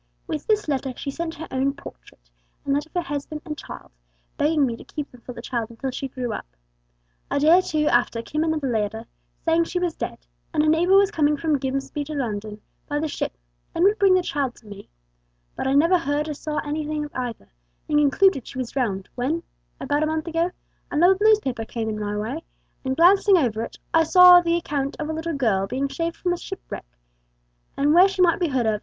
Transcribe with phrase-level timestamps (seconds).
[0.25, 2.27] With this letter she sent her own portrait,
[2.65, 3.91] and that of her husband and child,
[4.35, 6.47] begging me to keep them for the child until she grew up.
[7.29, 9.05] A day or two after came another letter,
[9.45, 10.17] saying she was dead,
[10.55, 12.59] and a neighbour was coming from Grimsby to London
[12.89, 13.37] by ship,
[13.75, 14.89] and would bring the child to me;
[15.55, 17.51] but I never heard or saw anything of either,
[17.87, 19.43] and concluded she was drowned, when,
[19.79, 20.49] about a month ago,
[20.89, 22.43] an old newspaper came in my way,
[22.83, 26.33] and glancing over it, I saw the account of a little girl being saved from
[26.33, 26.37] a
[26.71, 26.87] wreck,
[27.77, 28.79] and where she might be heard of.